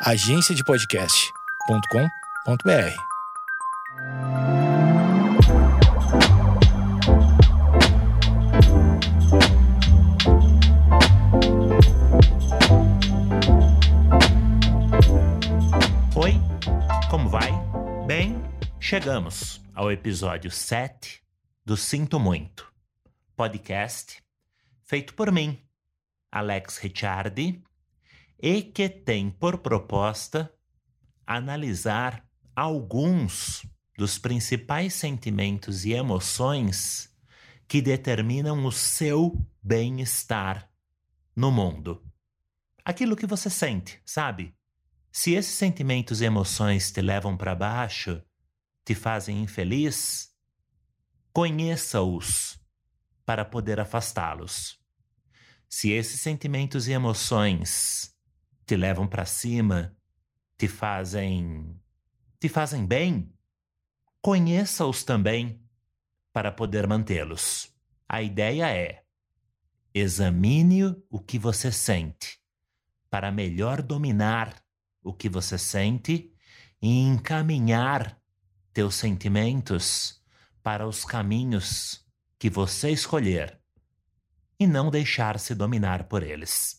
[0.00, 2.94] agenciadepodcast.com.br.
[16.14, 16.34] Oi,
[17.10, 17.50] como vai?
[18.06, 18.40] Bem,
[18.78, 21.20] chegamos ao episódio 7
[21.64, 22.72] do Sinto Muito,
[23.36, 24.22] podcast
[24.84, 25.60] feito por mim,
[26.30, 27.60] Alex Ricciardi,
[28.40, 30.52] e que tem por proposta
[31.26, 37.12] analisar alguns dos principais sentimentos e emoções
[37.66, 40.70] que determinam o seu bem-estar
[41.34, 42.02] no mundo.
[42.84, 44.54] Aquilo que você sente, sabe?
[45.12, 48.22] Se esses sentimentos e emoções te levam para baixo,
[48.84, 50.30] te fazem infeliz,
[51.32, 52.58] conheça-os
[53.26, 54.78] para poder afastá-los.
[55.68, 58.16] Se esses sentimentos e emoções
[58.68, 59.96] te levam para cima,
[60.58, 61.74] te fazem
[62.38, 63.32] te fazem bem,
[64.20, 65.60] conheça-os também
[66.34, 67.74] para poder mantê-los.
[68.06, 69.02] A ideia é:
[69.94, 72.38] examine o que você sente
[73.08, 74.62] para melhor dominar
[75.02, 76.30] o que você sente
[76.82, 78.20] e encaminhar
[78.74, 80.22] teus sentimentos
[80.62, 82.06] para os caminhos
[82.38, 83.58] que você escolher
[84.60, 86.77] e não deixar-se dominar por eles.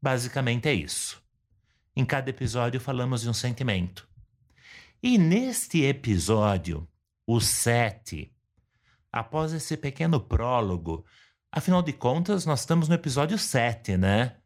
[0.00, 1.22] Basicamente é isso.
[1.94, 4.08] Em cada episódio falamos de um sentimento.
[5.02, 6.88] E neste episódio,
[7.26, 8.32] o 7,
[9.12, 11.04] após esse pequeno prólogo,
[11.52, 14.36] afinal de contas, nós estamos no episódio 7, né?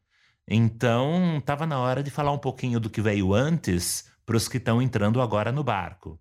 [0.46, 4.58] Então, estava na hora de falar um pouquinho do que veio antes para os que
[4.58, 6.20] estão entrando agora no barco.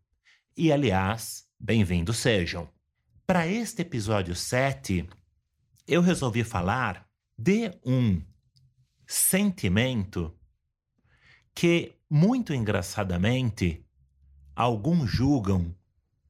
[0.56, 2.70] E, aliás, bem-vindos sejam.
[3.26, 5.08] Para este episódio 7,
[5.88, 8.22] eu resolvi falar de um
[9.14, 10.36] sentimento
[11.54, 13.86] que, muito engraçadamente,
[14.56, 15.76] alguns julgam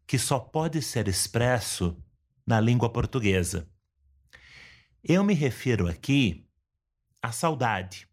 [0.06, 1.98] que só pode ser expresso
[2.46, 3.70] na língua portuguesa.
[5.02, 6.46] Eu me refiro aqui
[7.22, 8.06] à saudade.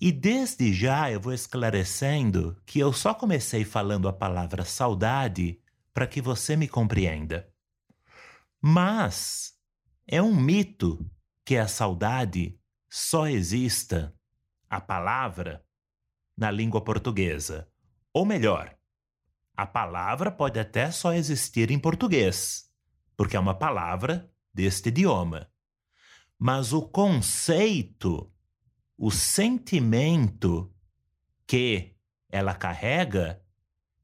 [0.00, 5.60] E desde já eu vou esclarecendo que eu só comecei falando a palavra saudade
[5.92, 7.52] para que você me compreenda.
[8.58, 9.52] Mas
[10.06, 11.06] é um mito
[11.44, 12.59] que a saudade
[12.90, 14.12] só exista,
[14.68, 15.64] a palavra,
[16.36, 17.68] na língua portuguesa.
[18.12, 18.76] Ou melhor,
[19.56, 22.68] a palavra pode até só existir em português,
[23.16, 25.48] porque é uma palavra deste idioma.
[26.36, 28.32] Mas o conceito,
[28.98, 30.74] o sentimento
[31.46, 31.94] que
[32.28, 33.40] ela carrega,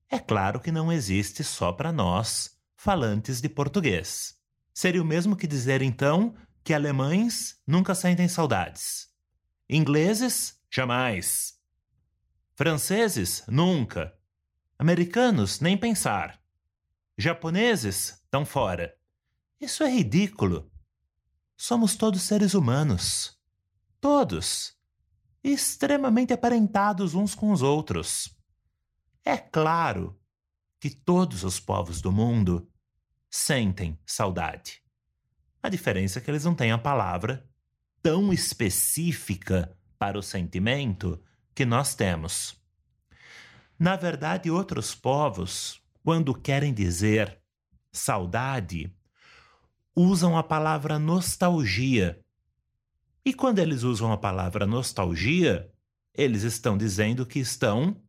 [0.08, 4.36] é claro que não existe só para nós, falantes de português.
[4.72, 6.34] Seria o mesmo que dizer, então,
[6.66, 9.08] que alemães nunca sentem saudades.
[9.70, 11.60] Ingleses, jamais.
[12.56, 14.12] Franceses, nunca.
[14.76, 16.42] Americanos, nem pensar.
[17.16, 18.92] Japoneses, tão fora.
[19.60, 20.68] Isso é ridículo.
[21.56, 23.38] Somos todos seres humanos.
[24.00, 24.76] Todos.
[25.44, 28.36] Extremamente aparentados uns com os outros.
[29.24, 30.20] É claro
[30.80, 32.68] que todos os povos do mundo
[33.30, 34.84] sentem saudade.
[35.66, 37.44] A diferença é que eles não têm a palavra
[38.00, 41.20] tão específica para o sentimento
[41.52, 42.56] que nós temos.
[43.76, 47.42] Na verdade, outros povos, quando querem dizer
[47.90, 48.94] saudade,
[49.92, 52.24] usam a palavra nostalgia.
[53.24, 55.68] E quando eles usam a palavra nostalgia,
[56.14, 58.00] eles estão dizendo que estão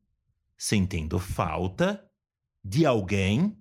[0.56, 2.08] sentindo falta
[2.64, 3.58] de alguém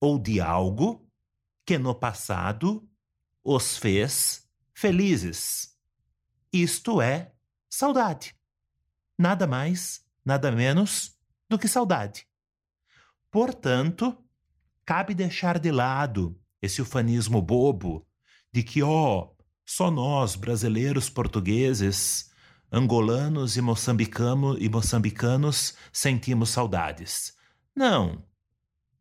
[0.00, 1.06] ou de algo
[1.66, 2.88] que no passado
[3.50, 5.74] os fez felizes.
[6.52, 7.32] Isto é
[7.68, 8.36] saudade.
[9.16, 12.26] Nada mais, nada menos do que saudade.
[13.30, 14.16] Portanto,
[14.84, 18.06] cabe deixar de lado esse ufanismo bobo
[18.52, 22.30] de que, ó, oh, só nós, brasileiros portugueses,
[22.70, 27.34] angolanos e, moçambicano, e moçambicanos, sentimos saudades.
[27.74, 28.22] Não.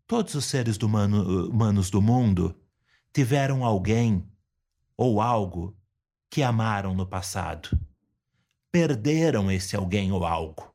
[0.07, 2.57] Todos os seres humano, humanos do mundo
[3.13, 4.25] tiveram alguém
[4.97, 5.77] ou algo
[6.29, 7.69] que amaram no passado.
[8.71, 10.73] Perderam esse alguém ou algo.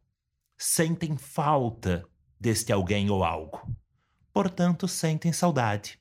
[0.56, 2.08] Sentem falta
[2.40, 3.68] deste alguém ou algo.
[4.32, 6.00] Portanto, sentem saudade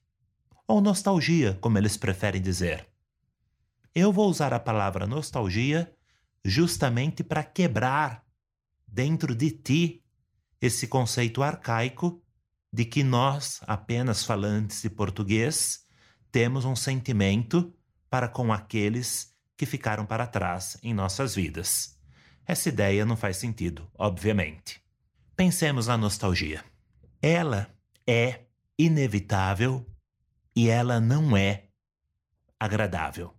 [0.67, 2.87] ou nostalgia, como eles preferem dizer.
[3.93, 5.93] Eu vou usar a palavra nostalgia
[6.45, 8.25] justamente para quebrar
[8.87, 10.03] dentro de ti
[10.61, 12.23] esse conceito arcaico
[12.71, 15.85] de que nós, apenas falantes de português,
[16.31, 17.73] temos um sentimento
[18.11, 21.97] para com aqueles que ficaram para trás em nossas vidas.
[22.45, 24.81] Essa ideia não faz sentido, obviamente.
[25.33, 26.61] Pensemos na nostalgia.
[27.21, 27.73] Ela
[28.05, 28.41] é
[28.77, 29.85] inevitável
[30.53, 31.69] e ela não é
[32.59, 33.33] agradável.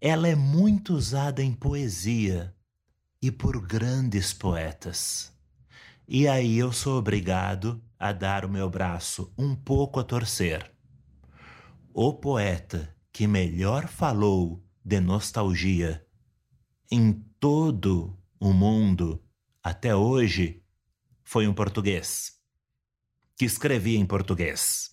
[0.00, 2.52] Ela é muito usada em poesia
[3.22, 5.32] e por grandes poetas.
[6.08, 10.72] E aí eu sou obrigado a dar o meu braço um pouco a torcer.
[11.94, 16.06] O poeta que melhor falou de nostalgia
[16.90, 19.22] em todo o mundo
[19.62, 20.64] até hoje
[21.22, 22.40] foi um português
[23.36, 24.90] que escrevia em português.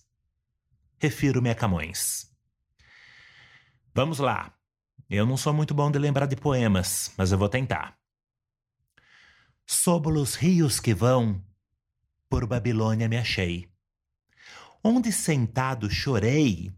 [0.98, 2.32] Refiro-me a Camões.
[3.94, 4.54] Vamos lá.
[5.10, 7.98] Eu não sou muito bom de lembrar de poemas, mas eu vou tentar.
[9.66, 11.44] Sob os rios que vão,
[12.28, 13.70] por Babilônia me achei.
[14.82, 16.72] Onde sentado chorei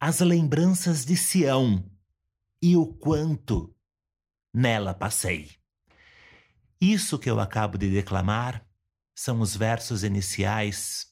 [0.00, 1.84] as lembranças de Sião
[2.62, 3.74] e o quanto
[4.52, 5.50] nela passei.
[6.80, 8.66] Isso que eu acabo de declamar
[9.14, 11.06] são os versos iniciais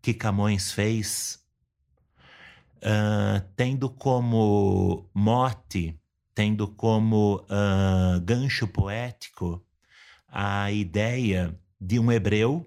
[0.00, 1.44] que Camões fez,
[2.76, 6.00] uh, tendo como mote,
[6.34, 9.64] tendo como uh, gancho poético
[10.28, 12.64] a ideia de um hebreu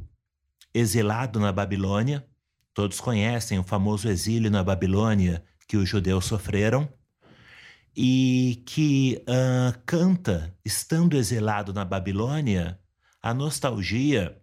[0.74, 2.28] exilado na Babilônia.
[2.74, 6.88] Todos conhecem o famoso exílio na Babilônia que os judeus sofreram
[7.96, 12.80] e que uh, canta, estando exilado na Babilônia,
[13.22, 14.42] a nostalgia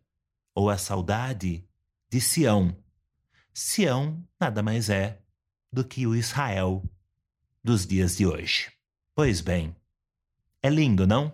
[0.55, 1.67] ou a saudade
[2.11, 2.77] de Sião.
[3.53, 5.21] Sião nada mais é
[5.73, 6.83] do que o Israel
[7.63, 8.73] dos dias de hoje.
[9.15, 9.75] Pois bem,
[10.63, 11.33] é lindo, não?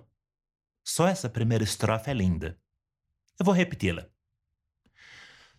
[0.82, 2.58] Só essa primeira estrofe é linda.
[3.38, 4.06] Eu vou repeti-la.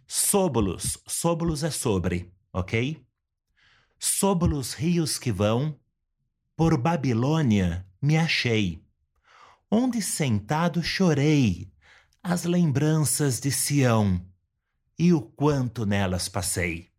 [0.07, 3.03] Sóbulos, sóbulos é sobre, ok?
[3.97, 5.79] Sóbulos rios que vão
[6.55, 8.83] por Babilônia me achei,
[9.69, 11.71] onde sentado chorei
[12.21, 14.25] as lembranças de Sião
[14.97, 16.89] e o quanto nelas passei.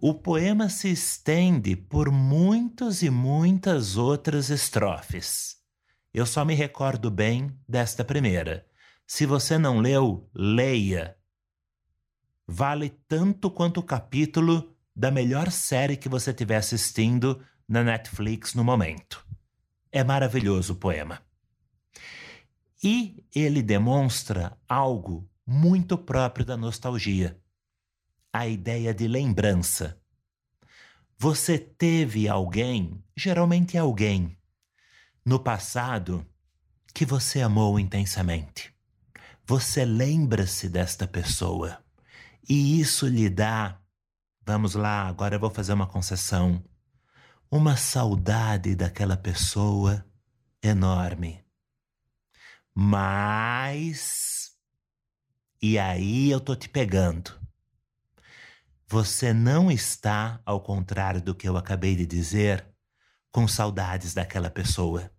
[0.00, 5.56] O poema se estende por muitas e muitas outras estrofes.
[6.14, 8.66] Eu só me recordo bem desta primeira.
[9.06, 11.17] Se você não leu, leia.
[12.50, 18.64] Vale tanto quanto o capítulo da melhor série que você estiver assistindo na Netflix no
[18.64, 19.22] momento.
[19.92, 21.20] É maravilhoso o poema.
[22.82, 27.38] E ele demonstra algo muito próprio da nostalgia:
[28.32, 30.00] a ideia de lembrança.
[31.18, 34.38] Você teve alguém, geralmente alguém,
[35.22, 36.26] no passado
[36.94, 38.74] que você amou intensamente.
[39.44, 41.84] Você lembra-se desta pessoa
[42.48, 43.80] e isso lhe dá.
[44.44, 46.64] Vamos lá, agora eu vou fazer uma concessão
[47.50, 50.04] uma saudade daquela pessoa
[50.62, 51.42] enorme.
[52.74, 54.52] Mas.
[55.60, 57.38] E aí eu tô te pegando.
[58.86, 62.66] Você não está, ao contrário do que eu acabei de dizer,
[63.30, 65.10] com saudades daquela pessoa.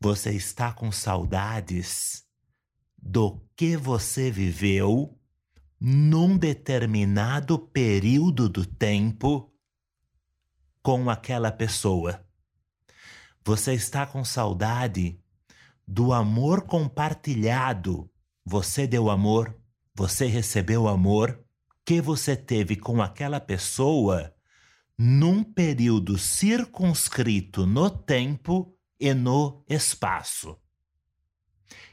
[0.00, 2.24] Você está com saudades
[2.96, 5.18] do que você viveu
[5.80, 9.52] num determinado período do tempo
[10.82, 12.24] com aquela pessoa.
[13.44, 15.20] Você está com saudade
[15.86, 18.10] do amor compartilhado.
[18.44, 19.56] Você deu amor,
[19.94, 21.44] você recebeu amor
[21.84, 24.34] que você teve com aquela pessoa
[24.98, 30.58] num período circunscrito no tempo e no espaço.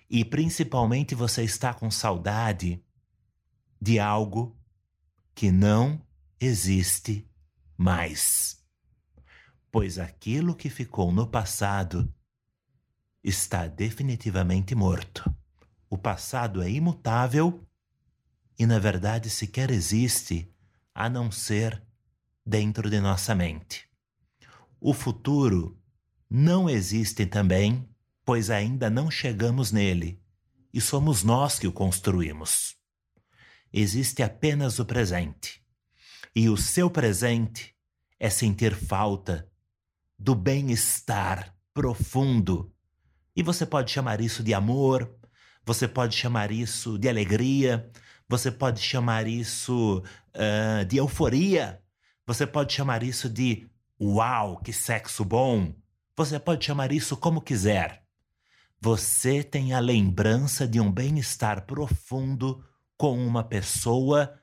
[0.09, 2.82] E principalmente você está com saudade
[3.83, 4.57] de algo
[5.35, 6.01] que não
[6.39, 7.27] existe
[7.77, 8.63] mais
[9.73, 12.07] pois aquilo que ficou no passado
[13.23, 15.35] está definitivamente morto.
[15.89, 17.67] O passado é imutável
[18.59, 20.47] e, na verdade, sequer existe
[20.93, 21.81] a não ser
[22.45, 23.89] dentro de nossa mente.
[24.79, 25.75] O futuro
[26.29, 27.89] não existe também,
[28.23, 30.21] pois ainda não chegamos nele
[30.71, 32.77] e somos nós que o construímos.
[33.73, 35.59] Existe apenas o presente,
[36.35, 37.75] e o seu presente
[38.19, 39.49] é sentir falta
[40.17, 42.71] do bem-estar profundo.
[43.35, 45.11] E você pode chamar isso de amor,
[45.65, 47.91] você pode chamar isso de alegria,
[48.29, 50.03] você pode chamar isso
[50.35, 51.81] uh, de euforia,
[52.27, 53.67] você pode chamar isso de
[53.99, 55.73] uau, que sexo bom,
[56.15, 58.03] você pode chamar isso como quiser.
[58.79, 62.63] Você tem a lembrança de um bem-estar profundo
[62.97, 64.39] com uma pessoa,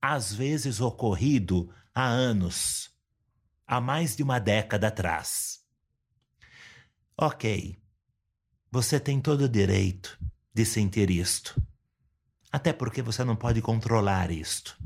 [0.00, 2.90] às vezes ocorrido há anos,
[3.66, 5.60] há mais de uma década atrás.
[7.16, 7.76] Ok,
[8.70, 10.18] você tem todo o direito
[10.54, 11.60] de sentir isto.
[12.50, 14.78] Até porque você não pode controlar isto.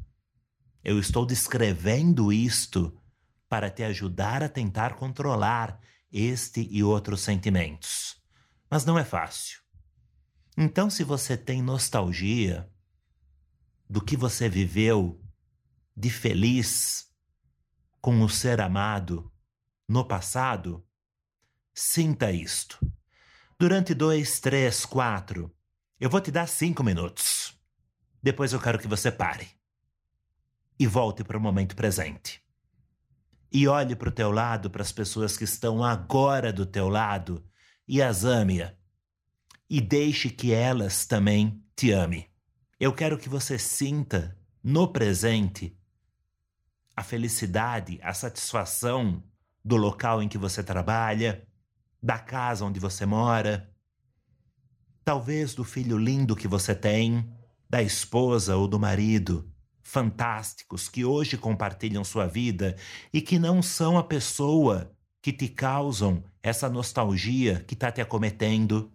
[0.83, 2.99] Eu estou descrevendo isto
[3.49, 5.78] para te ajudar a tentar controlar
[6.11, 8.16] este e outros sentimentos.
[8.71, 9.61] Mas não é fácil.
[10.57, 12.71] Então, se você tem nostalgia
[13.92, 15.22] do que você viveu
[15.94, 17.12] de feliz
[18.00, 19.30] com o ser amado
[19.87, 20.82] no passado,
[21.75, 22.78] sinta isto.
[23.58, 25.54] Durante dois, três, quatro,
[26.00, 27.54] eu vou te dar cinco minutos.
[28.22, 29.46] Depois eu quero que você pare
[30.78, 32.42] e volte para o momento presente.
[33.52, 37.44] E olhe para o teu lado, para as pessoas que estão agora do teu lado
[37.87, 38.75] e as ame-a.
[39.68, 42.31] E deixe que elas também te amem.
[42.82, 45.78] Eu quero que você sinta no presente
[46.96, 49.22] a felicidade, a satisfação
[49.64, 51.46] do local em que você trabalha,
[52.02, 53.72] da casa onde você mora,
[55.04, 57.32] talvez do filho lindo que você tem,
[57.70, 59.48] da esposa ou do marido
[59.80, 62.74] fantásticos que hoje compartilham sua vida
[63.12, 68.92] e que não são a pessoa que te causam essa nostalgia que está te acometendo.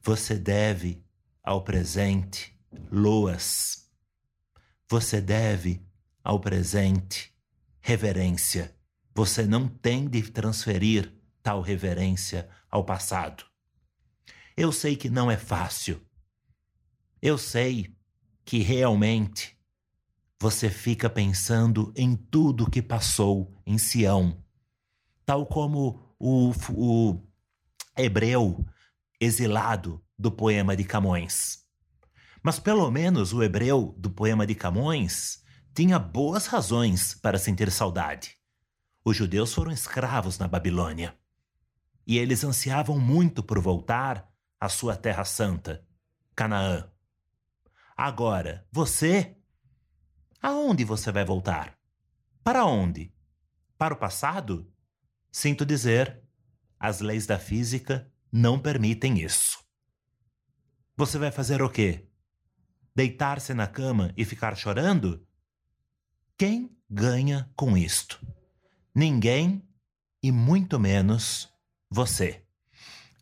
[0.00, 1.04] Você deve
[1.46, 2.52] ao presente
[2.90, 3.88] loas.
[4.90, 5.86] Você deve
[6.24, 7.32] ao presente
[7.80, 8.76] reverência.
[9.14, 13.44] Você não tem de transferir tal reverência ao passado.
[14.56, 16.04] Eu sei que não é fácil.
[17.22, 17.96] Eu sei
[18.44, 19.56] que realmente
[20.40, 24.44] você fica pensando em tudo que passou em Sião,
[25.24, 27.22] tal como o, o
[27.96, 28.66] hebreu
[29.20, 31.64] exilado do poema de Camões.
[32.42, 35.42] Mas pelo menos o hebreu do poema de Camões
[35.74, 38.36] tinha boas razões para sentir saudade.
[39.04, 41.16] Os judeus foram escravos na Babilônia
[42.06, 44.30] e eles ansiavam muito por voltar
[44.60, 45.84] à sua terra santa,
[46.34, 46.88] Canaã.
[47.96, 49.36] Agora, você?
[50.40, 51.76] Aonde você vai voltar?
[52.44, 53.12] Para onde?
[53.76, 54.72] Para o passado?
[55.32, 56.22] Sinto dizer,
[56.78, 59.65] as leis da física não permitem isso.
[60.98, 62.06] Você vai fazer o quê?
[62.94, 65.22] Deitar-se na cama e ficar chorando?
[66.38, 68.18] Quem ganha com isto?
[68.94, 69.62] Ninguém
[70.22, 71.52] e muito menos
[71.90, 72.42] você.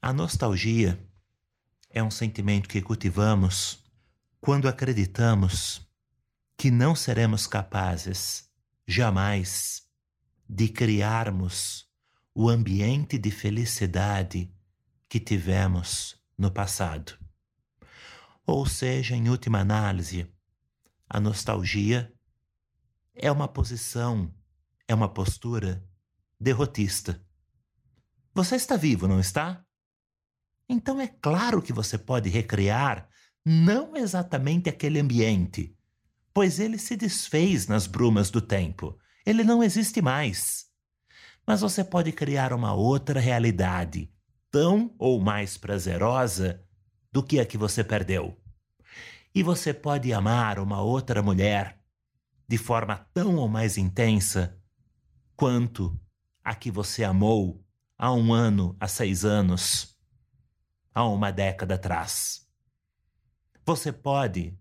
[0.00, 1.04] A nostalgia
[1.90, 3.82] é um sentimento que cultivamos
[4.40, 5.84] quando acreditamos
[6.56, 8.48] que não seremos capazes,
[8.86, 9.82] jamais,
[10.48, 11.88] de criarmos
[12.32, 14.48] o ambiente de felicidade
[15.08, 17.23] que tivemos no passado.
[18.46, 20.30] Ou seja, em última análise,
[21.08, 22.12] a nostalgia
[23.14, 24.34] é uma posição,
[24.86, 25.82] é uma postura
[26.38, 27.24] derrotista.
[28.34, 29.64] Você está vivo, não está?
[30.68, 33.08] Então é claro que você pode recriar
[33.44, 35.76] não exatamente aquele ambiente,
[36.32, 38.98] pois ele se desfez nas brumas do tempo.
[39.24, 40.66] Ele não existe mais.
[41.46, 44.10] Mas você pode criar uma outra realidade,
[44.50, 46.62] tão ou mais prazerosa
[47.14, 48.36] do que a que você perdeu.
[49.32, 51.80] E você pode amar uma outra mulher
[52.48, 54.60] de forma tão ou mais intensa
[55.36, 55.96] quanto
[56.42, 57.64] a que você amou
[57.96, 59.96] há um ano, há seis anos,
[60.92, 62.48] há uma década atrás.
[63.64, 64.58] Você pode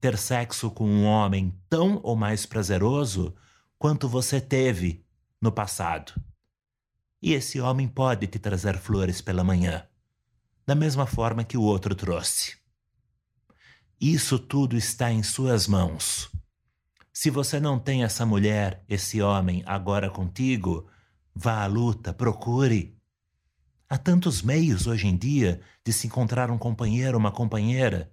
[0.00, 3.36] ter sexo com um homem tão ou mais prazeroso
[3.78, 5.04] quanto você teve
[5.38, 6.14] no passado.
[7.20, 9.86] E esse homem pode te trazer flores pela manhã,
[10.66, 12.56] da mesma forma que o outro trouxe.
[14.00, 16.30] Isso tudo está em suas mãos.
[17.12, 20.88] Se você não tem essa mulher, esse homem agora contigo,
[21.34, 22.98] vá à luta, procure.
[23.88, 28.12] Há tantos meios hoje em dia de se encontrar um companheiro uma companheira.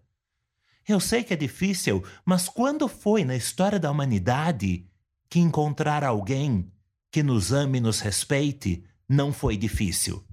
[0.88, 4.88] Eu sei que é difícil, mas quando foi na história da humanidade
[5.29, 6.72] que encontrar alguém
[7.10, 10.25] que nos ame e nos respeite não foi difícil?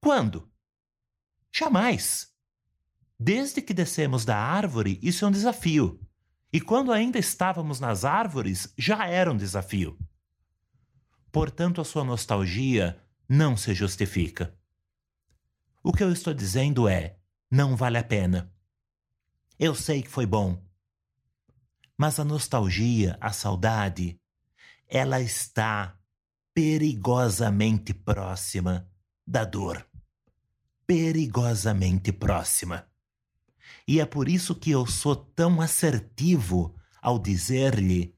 [0.00, 0.48] Quando?
[1.56, 2.34] Jamais.
[3.16, 6.00] Desde que descemos da árvore, isso é um desafio.
[6.52, 9.96] E quando ainda estávamos nas árvores, já era um desafio.
[11.30, 14.52] Portanto, a sua nostalgia não se justifica.
[15.80, 17.18] O que eu estou dizendo é:
[17.48, 18.52] não vale a pena.
[19.56, 20.60] Eu sei que foi bom.
[21.96, 24.20] Mas a nostalgia, a saudade,
[24.88, 25.96] ela está
[26.52, 28.90] perigosamente próxima
[29.24, 29.86] da dor.
[30.86, 32.86] Perigosamente próxima.
[33.86, 38.14] E é por isso que eu sou tão assertivo ao dizer-lhe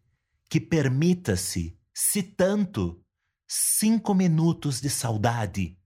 [0.48, 3.02] que permita-se, se tanto,
[3.46, 5.78] cinco minutos de saudade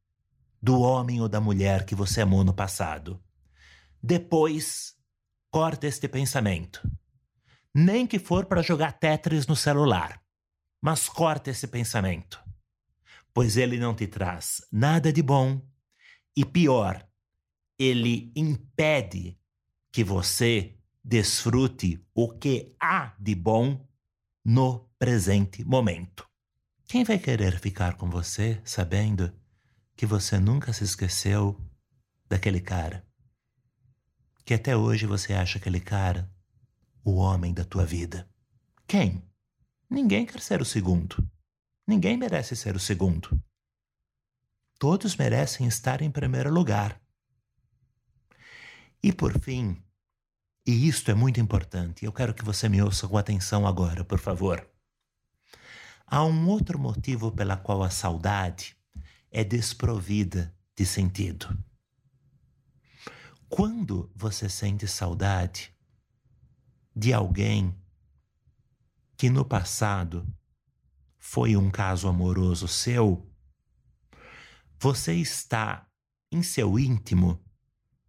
[0.62, 3.22] do homem ou da mulher que você amou no passado.
[4.02, 4.94] Depois,
[5.50, 6.80] corta este pensamento.
[7.74, 10.20] Nem que for para jogar Tetris no celular,
[10.80, 12.42] mas corta esse pensamento,
[13.32, 15.62] pois ele não te traz nada de bom
[16.36, 17.06] e pior,
[17.78, 19.38] ele impede
[19.92, 23.86] que você desfrute o que há de bom
[24.44, 26.28] no presente momento.
[26.86, 29.32] Quem vai querer ficar com você sabendo
[29.96, 31.58] que você nunca se esqueceu
[32.28, 33.06] daquele cara?
[34.44, 36.30] Que até hoje você acha aquele cara
[37.04, 38.28] o homem da tua vida?
[38.86, 39.22] Quem?
[39.88, 41.16] Ninguém quer ser o segundo.
[41.86, 43.40] Ninguém merece ser o segundo.
[44.80, 46.98] Todos merecem estar em primeiro lugar.
[49.02, 49.76] E por fim,
[50.66, 54.18] e isto é muito importante, eu quero que você me ouça com atenção agora, por
[54.18, 54.66] favor.
[56.06, 58.74] Há um outro motivo pela qual a saudade
[59.30, 61.54] é desprovida de sentido.
[63.50, 65.76] Quando você sente saudade
[66.96, 67.76] de alguém
[69.14, 70.26] que no passado
[71.18, 73.29] foi um caso amoroso seu,
[74.82, 75.86] você está
[76.32, 77.38] em seu íntimo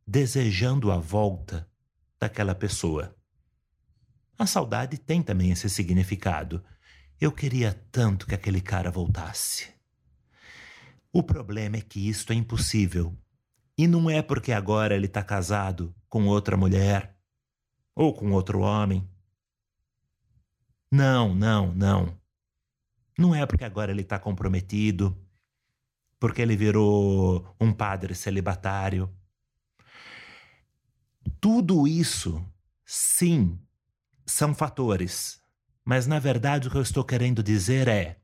[0.07, 1.69] desejando a volta
[2.17, 3.13] daquela pessoa.
[4.39, 6.63] A saudade tem também esse significado.
[7.19, 9.67] Eu queria tanto que aquele cara voltasse.
[11.11, 13.17] O problema é que isto é impossível.
[13.77, 17.17] E não é porque agora ele está casado com outra mulher
[17.93, 19.05] ou com outro homem.
[20.89, 22.17] Não, não, não.
[23.17, 25.21] Não é porque agora ele está comprometido,
[26.21, 29.11] porque ele virou um padre celibatário.
[31.39, 32.45] Tudo isso,
[32.85, 33.59] sim,
[34.23, 35.41] são fatores.
[35.83, 38.21] Mas na verdade o que eu estou querendo dizer é: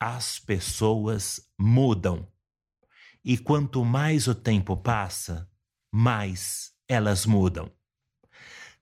[0.00, 2.26] as pessoas mudam.
[3.22, 5.46] E quanto mais o tempo passa,
[5.92, 7.70] mais elas mudam.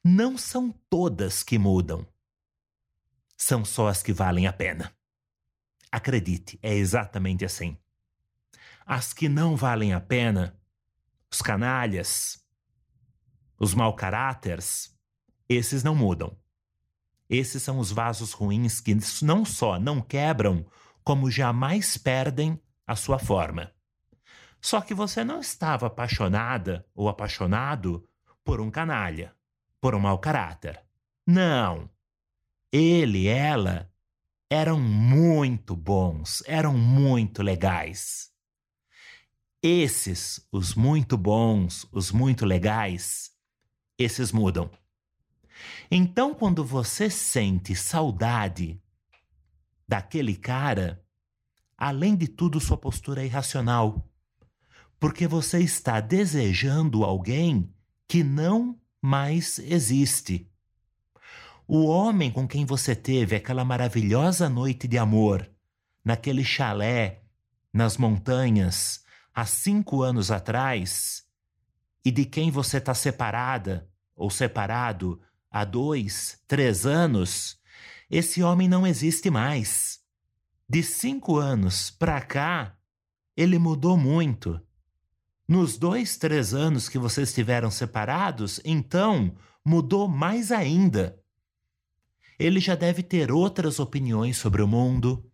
[0.04, 2.06] Não são todas que mudam.
[3.36, 4.96] São só as que valem a pena.
[5.90, 7.76] Acredite, é exatamente assim.
[8.86, 10.58] As que não valem a pena,
[11.30, 12.42] os canalhas,
[13.58, 14.92] os mau caráteres,
[15.48, 16.36] esses não mudam.
[17.28, 20.66] Esses são os vasos ruins que não só não quebram,
[21.04, 23.72] como jamais perdem a sua forma.
[24.60, 28.06] Só que você não estava apaixonada ou apaixonado
[28.44, 29.34] por um canalha,
[29.80, 30.80] por um mau caráter.
[31.26, 31.88] Não.
[32.70, 33.90] Ele ela
[34.50, 38.31] eram muito bons, eram muito legais.
[39.62, 43.30] Esses, os muito bons, os muito legais,
[43.96, 44.68] esses mudam.
[45.88, 48.82] Então, quando você sente saudade
[49.86, 51.04] daquele cara,
[51.76, 54.08] além de tudo, sua postura é irracional.
[54.98, 57.72] Porque você está desejando alguém
[58.08, 60.50] que não mais existe.
[61.68, 65.48] O homem com quem você teve aquela maravilhosa noite de amor,
[66.04, 67.22] naquele chalé,
[67.72, 69.01] nas montanhas,
[69.34, 71.24] há cinco anos atrás,
[72.04, 77.58] e de quem você está separada ou separado há dois, três anos,
[78.10, 80.00] esse homem não existe mais.
[80.68, 82.76] De cinco anos para cá,
[83.36, 84.60] ele mudou muito.
[85.46, 91.18] Nos dois, três anos que vocês estiveram separados, então mudou mais ainda.
[92.38, 95.30] Ele já deve ter outras opiniões sobre o mundo,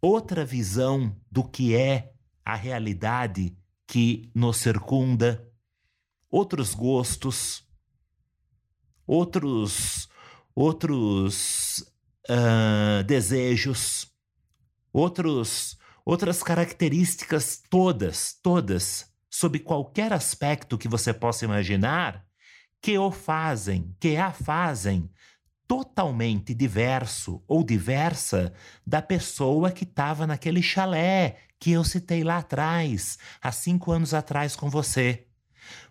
[0.00, 2.11] outra visão do que é
[2.44, 5.46] a realidade que nos circunda.
[6.30, 7.62] Outros gostos,
[9.06, 10.08] outros
[10.54, 11.78] outros
[12.28, 14.10] uh, desejos,
[14.92, 22.26] outros outras características todas, todas, sob qualquer aspecto que você possa imaginar,
[22.80, 25.08] que o fazem, que a fazem
[25.66, 28.52] totalmente diverso ou diversa
[28.86, 34.56] da pessoa que estava naquele chalé que eu citei lá atrás, há cinco anos atrás
[34.56, 35.28] com você.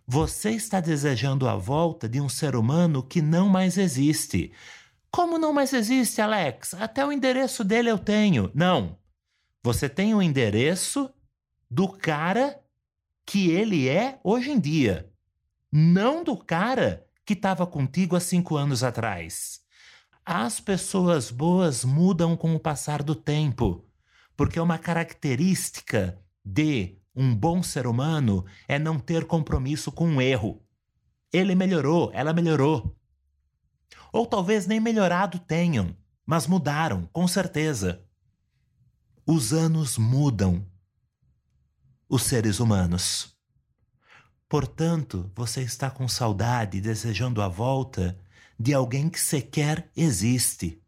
[0.06, 4.52] Você está desejando a volta de um ser humano que não mais existe.
[5.10, 6.74] Como não mais existe, Alex?
[6.74, 8.52] Até o endereço dele eu tenho.
[8.54, 8.98] Não.
[9.64, 11.10] Você tem o endereço
[11.70, 12.60] do cara
[13.26, 15.10] que ele é hoje em dia,
[15.72, 19.62] não do cara que estava contigo há cinco anos atrás.
[20.26, 23.86] As pessoas boas mudam com o passar do tempo,
[24.42, 30.66] porque uma característica de um bom ser humano é não ter compromisso com um erro.
[31.32, 32.98] Ele melhorou, ela melhorou.
[34.12, 38.04] Ou talvez nem melhorado tenham, mas mudaram, com certeza.
[39.28, 40.66] Os anos mudam
[42.10, 43.38] os seres humanos.
[44.50, 48.18] Portanto, você está com saudade, desejando a volta
[48.60, 50.81] de alguém que sequer existe.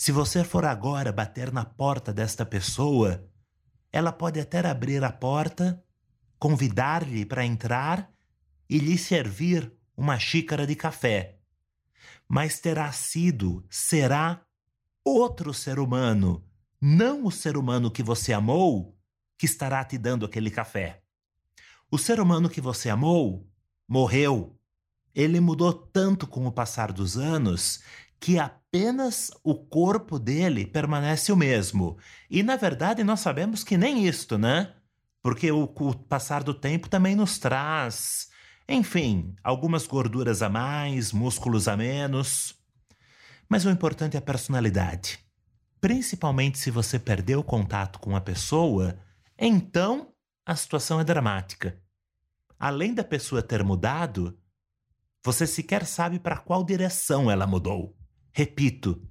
[0.00, 3.28] Se você for agora bater na porta desta pessoa,
[3.92, 5.84] ela pode até abrir a porta,
[6.38, 8.10] convidar-lhe para entrar
[8.66, 11.38] e lhe servir uma xícara de café.
[12.26, 14.40] Mas terá sido, será
[15.04, 16.42] outro ser humano,
[16.80, 18.98] não o ser humano que você amou,
[19.36, 21.02] que estará te dando aquele café.
[21.90, 23.46] O ser humano que você amou
[23.86, 24.56] morreu.
[25.14, 27.82] Ele mudou tanto com o passar dos anos
[28.20, 31.98] que apenas o corpo dele permanece o mesmo.
[32.30, 34.74] E na verdade nós sabemos que nem isto, né?
[35.22, 38.28] Porque o, o passar do tempo também nos traz,
[38.68, 42.54] enfim, algumas gorduras a mais, músculos a menos.
[43.48, 45.18] Mas o importante é a personalidade.
[45.80, 48.98] Principalmente se você perdeu o contato com a pessoa,
[49.38, 50.12] então
[50.44, 51.80] a situação é dramática.
[52.58, 54.38] Além da pessoa ter mudado,
[55.24, 57.96] você sequer sabe para qual direção ela mudou.
[58.32, 59.06] Repito,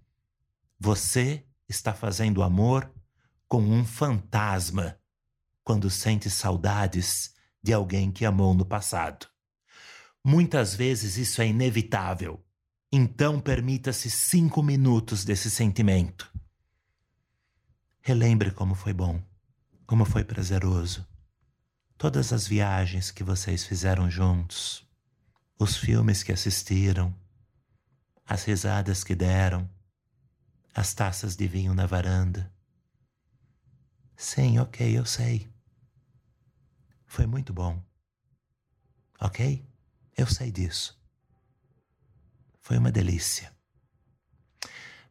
[0.80, 2.92] você está fazendo amor
[3.48, 4.98] com um fantasma
[5.64, 9.28] quando sente saudades de alguém que amou no passado.
[10.24, 12.44] Muitas vezes isso é inevitável.
[12.92, 16.32] Então permita-se cinco minutos desse sentimento.
[18.02, 19.22] Relembre como foi bom,
[19.86, 21.06] como foi prazeroso.
[21.98, 24.88] Todas as viagens que vocês fizeram juntos,
[25.60, 27.14] os filmes que assistiram,
[28.30, 29.68] as risadas que deram,
[30.76, 32.54] as taças de vinho na varanda.
[34.16, 35.52] Sim, ok, eu sei.
[37.08, 37.84] Foi muito bom.
[39.20, 39.68] Ok?
[40.16, 40.96] Eu sei disso.
[42.60, 43.52] Foi uma delícia.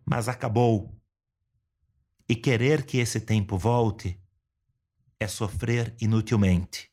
[0.07, 0.97] Mas acabou.
[2.29, 4.17] E querer que esse tempo volte
[5.19, 6.89] é sofrer inutilmente.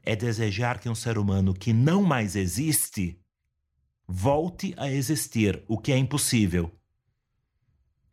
[0.00, 3.21] É desejar que um ser humano que não mais existe
[4.14, 6.70] volte a existir, o que é impossível.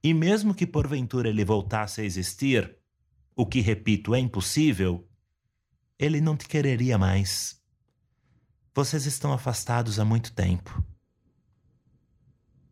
[0.01, 2.73] E mesmo que porventura ele voltasse a existir,
[3.35, 5.05] o que, repito, é impossível,
[5.99, 7.61] ele não te quereria mais.
[8.73, 10.81] Vocês estão afastados há muito tempo.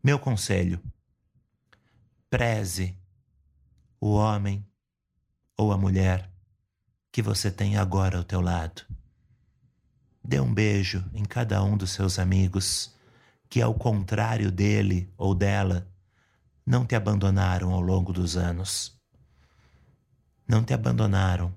[0.02, 0.82] Meu conselho:
[2.30, 2.98] preze
[4.00, 4.66] o homem
[5.54, 6.32] ou a mulher
[7.12, 8.86] que você tem agora ao teu lado.
[10.24, 12.96] Dê um beijo em cada um dos seus amigos
[13.48, 15.90] que, ao contrário dele ou dela,
[16.64, 18.98] não te abandonaram ao longo dos anos.
[20.46, 21.54] Não te abandonaram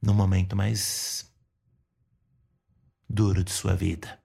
[0.00, 1.30] no momento mais
[3.08, 4.18] duro de sua vida.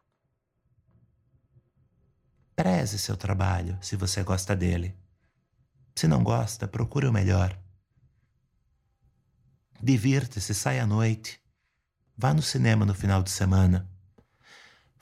[2.55, 4.95] Preze seu trabalho se você gosta dele.
[5.95, 7.57] Se não gosta, procure o melhor.
[9.81, 11.39] Divirta-se, saia à noite.
[12.17, 13.89] Vá no cinema no final de semana.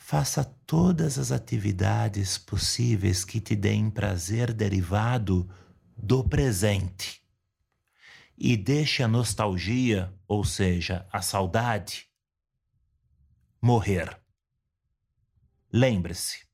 [0.05, 5.49] Faça todas as atividades possíveis que te deem prazer derivado
[5.95, 7.25] do presente.
[8.37, 12.09] E deixe a nostalgia, ou seja, a saudade,
[13.61, 14.21] morrer.
[15.71, 16.45] Lembre-se,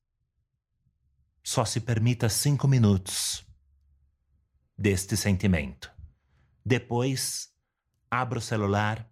[1.44, 3.44] só se permita cinco minutos
[4.78, 5.92] deste sentimento.
[6.64, 7.52] Depois,
[8.12, 9.12] abra o celular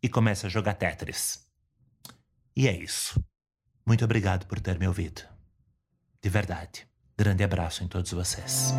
[0.00, 1.44] e comece a jogar Tetris.
[2.54, 3.20] E é isso.
[3.86, 5.22] Muito obrigado por ter me ouvido.
[6.22, 6.86] De verdade.
[7.16, 8.72] Grande abraço em todos vocês.